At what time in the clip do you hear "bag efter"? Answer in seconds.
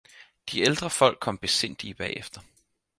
1.93-2.41